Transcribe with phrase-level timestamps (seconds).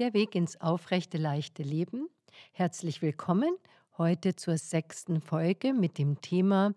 [0.00, 2.08] Der Weg ins aufrechte, leichte Leben.
[2.50, 3.56] Herzlich willkommen
[3.96, 6.74] heute zur sechsten Folge mit dem Thema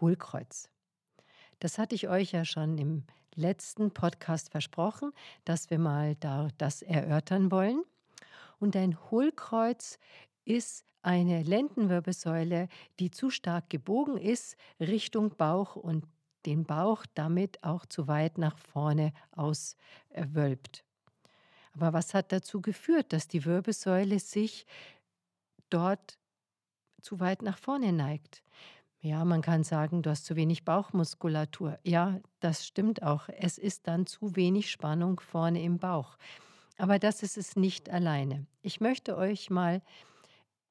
[0.00, 0.70] Hohlkreuz.
[1.58, 3.02] Das hatte ich euch ja schon im
[3.34, 5.12] letzten Podcast versprochen,
[5.44, 7.84] dass wir mal da das erörtern wollen.
[8.58, 9.98] Und ein Hohlkreuz
[10.46, 12.68] ist eine Lendenwirbelsäule,
[13.00, 16.06] die zu stark gebogen ist Richtung Bauch und
[16.46, 20.85] den Bauch damit auch zu weit nach vorne auswölbt.
[21.76, 24.66] Aber was hat dazu geführt, dass die Wirbelsäule sich
[25.68, 26.18] dort
[27.02, 28.42] zu weit nach vorne neigt?
[29.00, 31.78] Ja, man kann sagen, du hast zu wenig Bauchmuskulatur.
[31.84, 33.28] Ja, das stimmt auch.
[33.28, 36.16] Es ist dann zu wenig Spannung vorne im Bauch.
[36.78, 38.46] Aber das ist es nicht alleine.
[38.62, 39.82] Ich möchte euch mal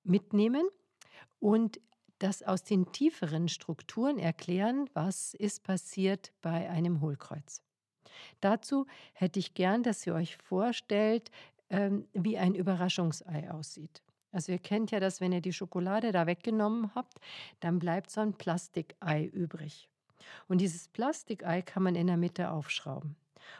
[0.03, 0.67] mitnehmen
[1.39, 1.79] und
[2.19, 7.61] das aus den tieferen Strukturen erklären, was ist passiert bei einem Hohlkreuz.
[8.41, 11.31] Dazu hätte ich gern, dass ihr euch vorstellt,
[11.69, 14.01] ähm, wie ein Überraschungsei aussieht.
[14.31, 17.19] Also ihr kennt ja das, wenn ihr die Schokolade da weggenommen habt,
[17.61, 19.89] dann bleibt so ein Plastikei übrig.
[20.47, 23.15] Und dieses Plastikei kann man in der Mitte aufschrauben.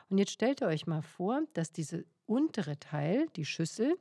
[0.09, 3.97] Und jetzt stellt ihr euch mal vor, dass diese untere Teil, die Schüssel,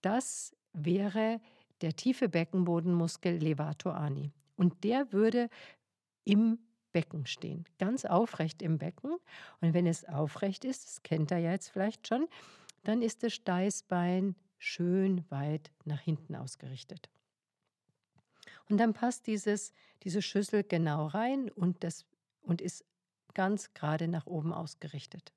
[0.00, 1.40] das wäre
[1.80, 4.32] der tiefe Beckenbodenmuskel Levator ani.
[4.56, 5.50] Und der würde
[6.24, 6.58] im
[6.96, 9.16] Becken stehen, ganz aufrecht im Becken.
[9.60, 12.26] Und wenn es aufrecht ist, das kennt ihr ja jetzt vielleicht schon,
[12.84, 17.10] dann ist das Steißbein schön weit nach hinten ausgerichtet.
[18.70, 19.72] Und dann passt dieses,
[20.02, 22.06] diese Schüssel genau rein und, das,
[22.40, 22.84] und ist
[23.34, 25.32] ganz gerade nach oben ausgerichtet.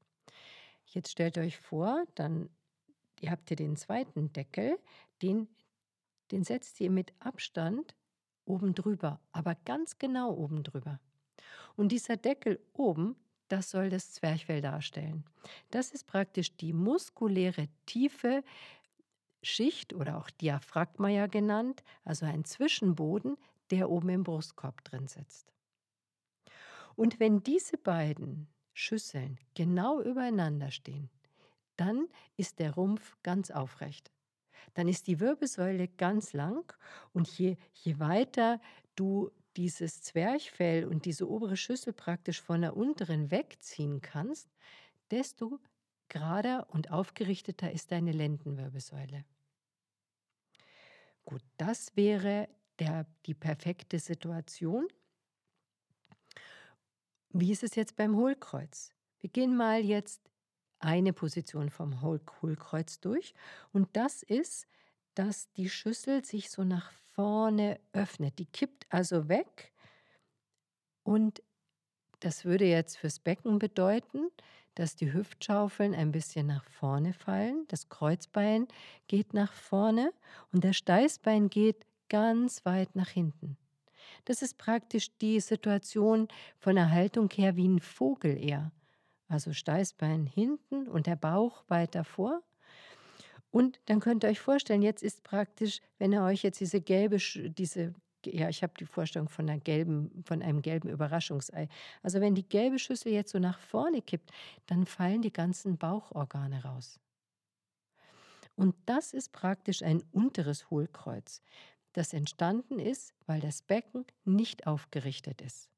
[0.85, 2.49] Jetzt stellt euch vor, dann
[3.19, 4.79] ihr habt ihr den zweiten Deckel,
[5.21, 5.49] den
[6.31, 7.95] den setzt ihr mit Abstand
[8.45, 10.99] oben drüber, aber ganz genau oben drüber.
[11.79, 13.15] Und dieser Deckel oben,
[13.47, 15.23] das soll das Zwerchfell darstellen.
[15.71, 18.43] Das ist praktisch die muskuläre tiefe
[19.41, 23.37] Schicht oder auch Diaphragma ja genannt, also ein Zwischenboden,
[23.71, 25.53] der oben im Brustkorb drin sitzt.
[26.97, 31.09] Und wenn diese beiden Schüsseln genau übereinander stehen,
[31.77, 34.11] dann ist der Rumpf ganz aufrecht
[34.73, 36.73] dann ist die Wirbelsäule ganz lang
[37.13, 38.61] und je, je weiter
[38.95, 44.47] du dieses Zwerchfell und diese obere Schüssel praktisch von der unteren wegziehen kannst,
[45.11, 45.59] desto
[46.07, 49.25] gerader und aufgerichteter ist deine Lendenwirbelsäule.
[51.25, 52.47] Gut, das wäre
[52.79, 54.87] der, die perfekte Situation.
[57.31, 58.93] Wie ist es jetzt beim Hohlkreuz?
[59.19, 60.21] Wir gehen mal jetzt
[60.79, 63.33] eine Position vom Hohlkreuz durch.
[63.73, 64.67] Und das ist,
[65.19, 68.39] dass die Schüssel sich so nach vorne öffnet.
[68.39, 69.73] Die kippt also weg.
[71.03, 71.43] Und
[72.21, 74.29] das würde jetzt fürs Becken bedeuten,
[74.75, 77.65] dass die Hüftschaufeln ein bisschen nach vorne fallen.
[77.67, 78.69] Das Kreuzbein
[79.09, 80.13] geht nach vorne
[80.53, 83.57] und der Steißbein geht ganz weit nach hinten.
[84.23, 86.29] Das ist praktisch die Situation
[86.59, 88.71] von der Haltung her wie ein Vogel eher.
[89.27, 92.41] Also Steißbein hinten und der Bauch weiter vor.
[93.51, 97.17] Und dann könnt ihr euch vorstellen, jetzt ist praktisch, wenn ihr euch jetzt diese gelbe,
[97.17, 97.95] diese,
[98.25, 101.67] ja, ich habe die Vorstellung von einer gelben, von einem gelben Überraschungsei.
[102.03, 104.31] Also wenn die gelbe Schüssel jetzt so nach vorne kippt,
[104.67, 106.99] dann fallen die ganzen Bauchorgane raus.
[108.55, 111.41] Und das ist praktisch ein unteres Hohlkreuz,
[111.93, 115.69] das entstanden ist, weil das Becken nicht aufgerichtet ist.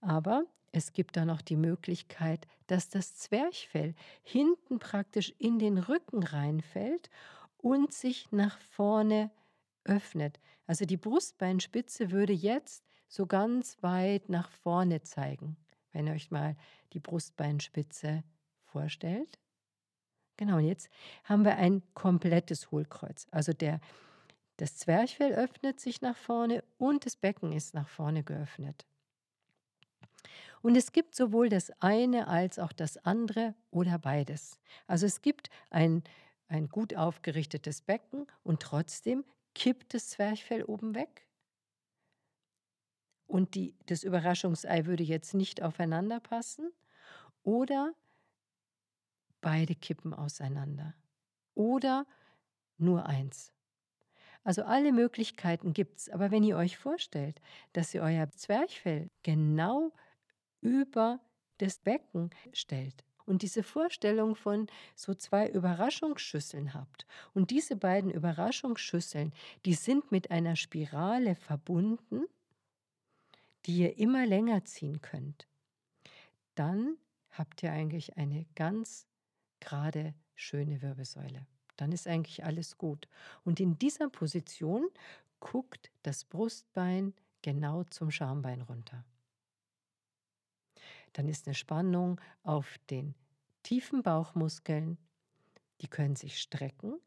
[0.00, 0.44] Aber
[0.74, 7.10] es gibt da noch die Möglichkeit, dass das Zwerchfell hinten praktisch in den Rücken reinfällt
[7.58, 9.30] und sich nach vorne
[9.84, 10.40] öffnet.
[10.66, 15.56] Also die Brustbeinspitze würde jetzt so ganz weit nach vorne zeigen,
[15.92, 16.56] wenn ihr euch mal
[16.92, 18.24] die Brustbeinspitze
[18.64, 19.38] vorstellt.
[20.36, 20.88] Genau, und jetzt
[21.22, 23.28] haben wir ein komplettes Hohlkreuz.
[23.30, 23.80] Also der,
[24.56, 28.84] das Zwerchfell öffnet sich nach vorne und das Becken ist nach vorne geöffnet.
[30.64, 34.58] Und es gibt sowohl das eine als auch das andere oder beides.
[34.86, 36.02] Also es gibt ein,
[36.48, 41.28] ein gut aufgerichtetes Becken und trotzdem kippt das Zwerchfell oben weg.
[43.26, 46.72] Und die, das Überraschungsei würde jetzt nicht aufeinander passen.
[47.42, 47.92] Oder
[49.42, 50.94] beide kippen auseinander.
[51.52, 52.06] Oder
[52.78, 53.52] nur eins.
[54.44, 56.08] Also alle Möglichkeiten gibt es.
[56.08, 57.42] Aber wenn ihr euch vorstellt,
[57.74, 59.92] dass ihr euer Zwerchfell genau
[60.64, 61.20] über
[61.58, 69.32] das Becken stellt und diese Vorstellung von so zwei Überraschungsschüsseln habt und diese beiden Überraschungsschüsseln,
[69.64, 72.24] die sind mit einer Spirale verbunden,
[73.66, 75.46] die ihr immer länger ziehen könnt,
[76.54, 76.96] dann
[77.30, 79.06] habt ihr eigentlich eine ganz
[79.60, 81.46] gerade schöne Wirbelsäule.
[81.76, 83.08] Dann ist eigentlich alles gut.
[83.44, 84.88] Und in dieser Position
[85.40, 89.04] guckt das Brustbein genau zum Schambein runter.
[91.14, 93.14] Dann ist eine Spannung auf den
[93.62, 94.98] tiefen Bauchmuskeln,
[95.80, 97.00] die können sich strecken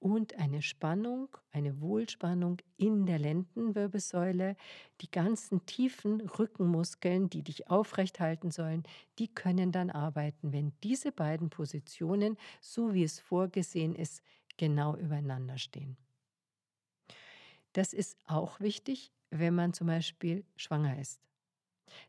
[0.00, 4.56] und eine Spannung, eine Wohlspannung in der Lendenwirbelsäule.
[5.00, 8.84] Die ganzen tiefen Rückenmuskeln, die dich aufrecht halten sollen,
[9.18, 14.22] die können dann arbeiten, wenn diese beiden Positionen, so wie es vorgesehen ist,
[14.56, 15.96] genau übereinander stehen.
[17.72, 21.27] Das ist auch wichtig, wenn man zum Beispiel schwanger ist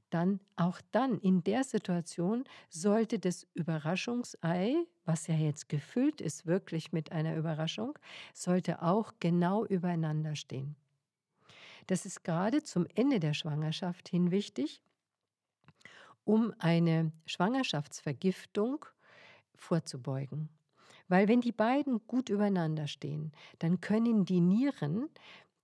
[0.09, 4.75] dann auch dann in der Situation sollte das Überraschungsei,
[5.05, 7.97] was ja jetzt gefüllt ist, wirklich mit einer Überraschung,
[8.33, 10.75] sollte auch genau übereinander stehen.
[11.87, 14.81] Das ist gerade zum Ende der Schwangerschaft hin wichtig,
[16.23, 18.85] um eine Schwangerschaftsvergiftung
[19.55, 20.49] vorzubeugen.
[21.07, 25.09] Weil wenn die beiden gut übereinander stehen, dann können die Nieren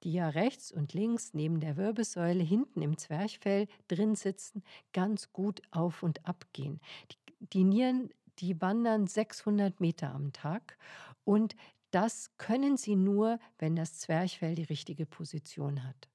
[0.05, 4.63] die ja rechts und links neben der Wirbelsäule hinten im Zwerchfell drin sitzen,
[4.93, 6.79] ganz gut auf und ab gehen.
[7.11, 10.77] Die, die Nieren, die wandern 600 Meter am Tag
[11.23, 11.55] und
[11.89, 16.07] das können sie nur, wenn das Zwerchfell die richtige Position hat.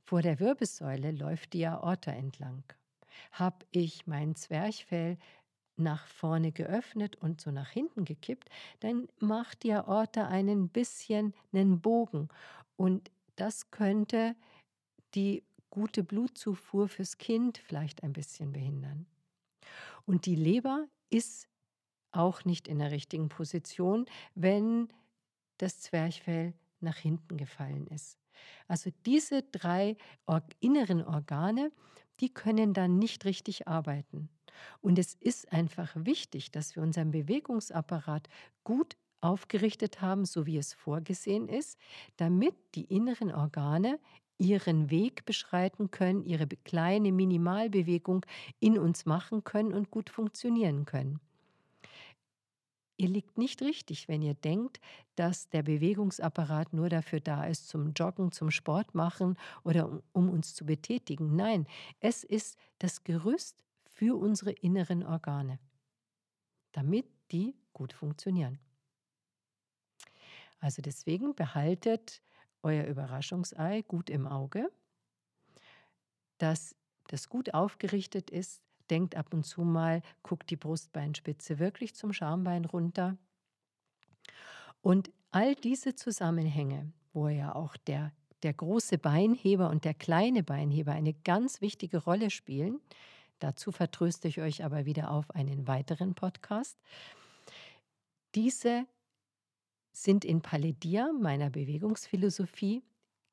[0.00, 2.64] Vor der Wirbelsäule läuft die Aorta entlang.
[3.30, 5.18] Habe ich mein Zwerchfell
[5.80, 8.48] nach vorne geöffnet und so nach hinten gekippt,
[8.80, 12.28] dann macht die Aorta einen bisschen einen Bogen.
[12.76, 14.36] Und das könnte
[15.14, 19.06] die gute Blutzufuhr fürs Kind vielleicht ein bisschen behindern.
[20.06, 21.48] Und die Leber ist
[22.12, 24.88] auch nicht in der richtigen Position, wenn
[25.58, 28.18] das Zwerchfell nach hinten gefallen ist.
[28.66, 29.96] Also diese drei
[30.60, 31.70] inneren Organe,
[32.20, 34.28] die können dann nicht richtig arbeiten.
[34.80, 38.28] Und es ist einfach wichtig, dass wir unseren Bewegungsapparat
[38.64, 41.78] gut aufgerichtet haben, so wie es vorgesehen ist,
[42.16, 43.98] damit die inneren Organe
[44.38, 48.24] ihren Weg beschreiten können, ihre kleine Minimalbewegung
[48.58, 51.20] in uns machen können und gut funktionieren können.
[53.00, 54.78] Ihr liegt nicht richtig, wenn ihr denkt,
[55.14, 60.28] dass der Bewegungsapparat nur dafür da ist, zum Joggen, zum Sport machen oder um, um
[60.28, 61.34] uns zu betätigen.
[61.34, 61.66] Nein,
[62.00, 63.56] es ist das Gerüst
[63.86, 65.58] für unsere inneren Organe,
[66.72, 68.58] damit die gut funktionieren.
[70.58, 72.20] Also deswegen behaltet
[72.62, 74.70] euer Überraschungsei gut im Auge,
[76.36, 76.76] dass
[77.06, 78.60] das gut aufgerichtet ist.
[78.90, 83.16] Denkt ab und zu mal, guckt die Brustbeinspitze wirklich zum Schambein runter.
[84.82, 90.92] Und all diese Zusammenhänge, wo ja auch der, der große Beinheber und der kleine Beinheber
[90.92, 92.80] eine ganz wichtige Rolle spielen,
[93.40, 96.78] Dazu vertröste ich euch aber wieder auf einen weiteren Podcast.
[98.34, 98.86] Diese
[99.92, 102.82] sind in Paledia, meiner Bewegungsphilosophie,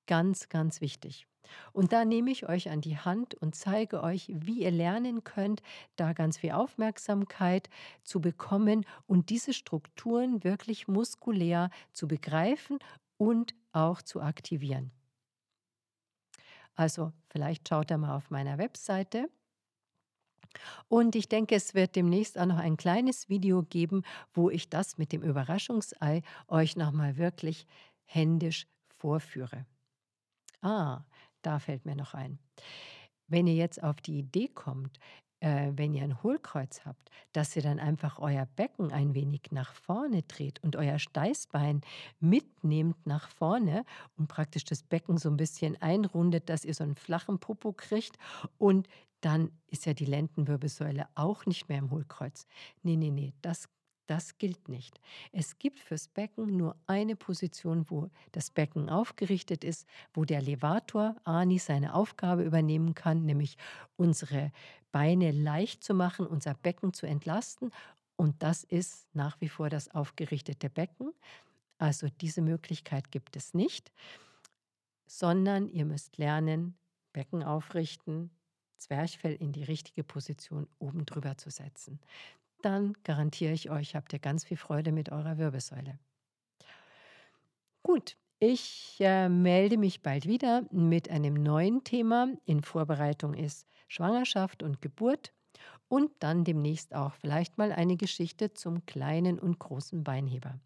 [0.08, 1.28] ganz, ganz wichtig.
[1.74, 5.62] Und da nehme ich euch an die Hand und zeige euch, wie ihr lernen könnt,
[5.96, 7.70] da ganz viel Aufmerksamkeit
[8.04, 12.80] zu bekommen und diese Strukturen wirklich muskulär zu begreifen
[13.18, 14.92] und auch zu aktivieren.
[16.76, 19.30] Also vielleicht schaut ihr mal auf meiner Webseite
[20.88, 24.04] und ich denke, es wird demnächst auch noch ein kleines Video geben,
[24.34, 27.66] wo ich das mit dem Überraschungsei euch nochmal wirklich
[28.06, 28.68] händisch
[28.98, 29.66] vorführe.
[30.62, 31.02] Ah,
[31.48, 32.40] da fällt mir noch ein.
[33.28, 35.00] Wenn ihr jetzt auf die Idee kommt,
[35.40, 39.74] äh, wenn ihr ein Hohlkreuz habt, dass ihr dann einfach euer Becken ein wenig nach
[39.74, 41.82] vorne dreht und euer Steißbein
[42.20, 43.86] mitnehmt nach vorne
[44.18, 48.18] und praktisch das Becken so ein bisschen einrundet, dass ihr so einen flachen Popo kriegt
[48.58, 48.88] und
[49.22, 52.46] dann ist ja die Lendenwirbelsäule auch nicht mehr im Hohlkreuz.
[52.84, 53.68] Nee, nee, nee, das,
[54.08, 55.00] das gilt nicht.
[55.32, 61.16] Es gibt fürs Becken nur eine Position, wo das Becken aufgerichtet ist, wo der Levator
[61.24, 63.58] Ani seine Aufgabe übernehmen kann, nämlich
[63.96, 64.52] unsere
[64.92, 67.72] Beine leicht zu machen, unser Becken zu entlasten.
[68.16, 71.14] Und das ist nach wie vor das aufgerichtete Becken.
[71.78, 73.92] Also diese Möglichkeit gibt es nicht,
[75.06, 76.78] sondern ihr müsst lernen,
[77.14, 78.32] Becken aufrichten,
[78.78, 82.00] Zwerchfell in die richtige Position oben drüber zu setzen.
[82.68, 85.98] Dann garantiere ich euch, habt ihr ganz viel Freude mit eurer Wirbelsäule.
[87.82, 92.28] Gut, ich äh, melde mich bald wieder mit einem neuen Thema.
[92.44, 95.32] In Vorbereitung ist Schwangerschaft und Geburt
[95.88, 100.60] und dann demnächst auch vielleicht mal eine Geschichte zum kleinen und großen Beinheber.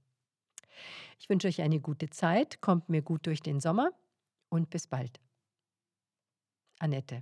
[1.20, 3.92] Ich wünsche euch eine gute Zeit, kommt mir gut durch den Sommer
[4.50, 5.20] und bis bald.
[6.80, 7.22] Annette.